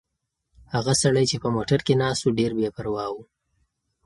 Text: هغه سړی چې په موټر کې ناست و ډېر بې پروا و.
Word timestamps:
هغه 0.73 0.93
سړی 1.01 1.25
چې 1.31 1.37
په 1.43 1.49
موټر 1.55 1.79
کې 1.87 1.93
ناست 2.01 2.21
و 2.25 2.35
ډېر 2.39 2.51
بې 2.57 2.69
پروا 2.75 3.05
و. 3.13 3.15